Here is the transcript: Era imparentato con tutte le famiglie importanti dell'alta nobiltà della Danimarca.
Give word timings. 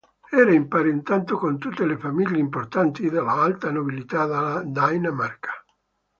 Era 0.31 0.51
imparentato 0.51 1.37
con 1.37 1.59
tutte 1.59 1.85
le 1.85 1.95
famiglie 1.95 2.39
importanti 2.39 3.07
dell'alta 3.07 3.69
nobiltà 3.69 4.25
della 4.25 4.63
Danimarca. 4.65 5.51